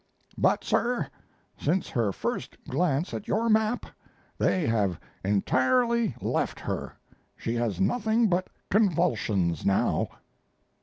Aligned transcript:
But, 0.35 0.63
sir, 0.63 1.07
since 1.59 1.89
her 1.89 2.11
first 2.11 2.57
glance 2.67 3.13
at 3.13 3.27
your 3.27 3.49
map 3.49 3.85
they 4.39 4.65
have 4.65 4.99
entirely 5.23 6.15
left 6.19 6.59
her. 6.61 6.93
She 7.37 7.53
has 7.53 7.79
nothing 7.79 8.27
but 8.27 8.47
convulsions 8.71 9.63
now. 9.63 10.07